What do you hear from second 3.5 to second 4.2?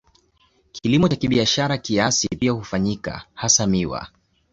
miwa.